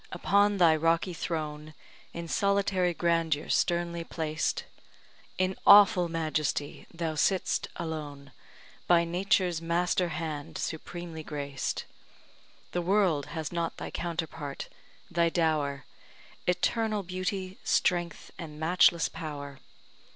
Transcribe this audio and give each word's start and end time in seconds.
upon 0.11 0.57
thy 0.57 0.75
rocky 0.75 1.13
throne, 1.13 1.75
In 2.11 2.27
solitary 2.27 2.91
grandeur 2.91 3.49
sternly 3.49 4.03
placed; 4.03 4.63
In 5.37 5.55
awful 5.67 6.09
majesty 6.09 6.87
thou 6.91 7.13
sitt'st 7.13 7.67
alone, 7.75 8.31
By 8.87 9.03
Nature's 9.03 9.61
master 9.61 10.09
hand 10.09 10.57
supremely 10.57 11.21
graced. 11.21 11.85
The 12.71 12.81
world 12.81 13.27
has 13.37 13.51
not 13.51 13.77
thy 13.77 13.91
counterpart 13.91 14.69
thy 15.11 15.29
dower, 15.29 15.85
Eternal 16.47 17.03
beauty, 17.03 17.59
strength, 17.63 18.31
and 18.39 18.59
matchless 18.59 19.07
power. 19.07 19.59